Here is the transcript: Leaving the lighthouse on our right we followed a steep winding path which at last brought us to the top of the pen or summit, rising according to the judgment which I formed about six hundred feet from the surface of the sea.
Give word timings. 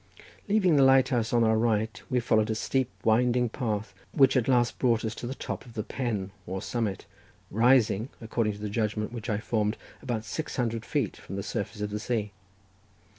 Leaving 0.49 0.77
the 0.77 0.83
lighthouse 0.83 1.31
on 1.31 1.43
our 1.43 1.59
right 1.59 2.01
we 2.09 2.19
followed 2.19 2.49
a 2.49 2.55
steep 2.55 2.89
winding 3.03 3.47
path 3.49 3.93
which 4.13 4.35
at 4.35 4.47
last 4.47 4.79
brought 4.79 5.05
us 5.05 5.13
to 5.13 5.27
the 5.27 5.35
top 5.35 5.63
of 5.63 5.75
the 5.75 5.83
pen 5.83 6.31
or 6.47 6.59
summit, 6.59 7.05
rising 7.51 8.09
according 8.19 8.53
to 8.53 8.57
the 8.59 8.67
judgment 8.67 9.11
which 9.13 9.29
I 9.29 9.37
formed 9.37 9.77
about 10.01 10.25
six 10.25 10.55
hundred 10.55 10.85
feet 10.85 11.17
from 11.17 11.35
the 11.35 11.43
surface 11.43 11.81
of 11.81 11.91
the 11.91 11.99
sea. 11.99 12.31